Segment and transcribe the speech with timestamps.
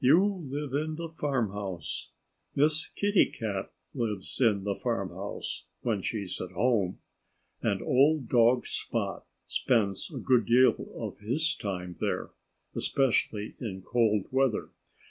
[0.00, 2.12] You live in the farmhouse.
[2.54, 7.00] Miss Kitty Cat lives in the farmhouse when she's at home.
[7.60, 12.30] And old dog Spot spends a good deal of his time there
[12.74, 14.70] especially in cold weather.